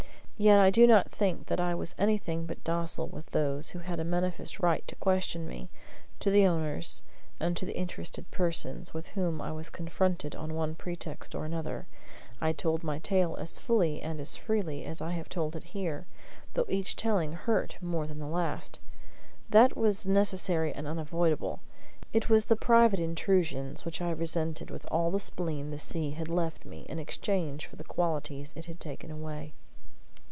[0.39, 3.77] And yet I do not think that I was anything but docile with those who
[3.79, 5.69] had a manifest right to question me;
[6.19, 7.03] to the owners,
[7.39, 11.85] and to other interested persons, with whom I was confronted on one pretext or another,
[12.41, 16.07] I told my tale as fully and as freely as I have told it here,
[16.55, 18.79] though each telling hurt more than the last.
[19.51, 21.59] That was necessary and unavoidable;
[22.13, 26.29] it was the private intrusions which I resented with all the spleen the sea had
[26.29, 29.53] left me in exchange for the qualities it had taken away.